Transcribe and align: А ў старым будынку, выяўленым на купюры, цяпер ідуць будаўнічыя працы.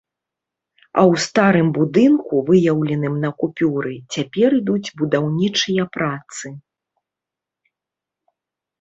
А 1.01 1.01
ў 1.01 1.13
старым 1.25 1.67
будынку, 1.77 2.35
выяўленым 2.49 3.13
на 3.27 3.31
купюры, 3.45 3.93
цяпер 4.17 4.49
ідуць 4.61 4.93
будаўнічыя 5.05 5.83
працы. 5.99 6.47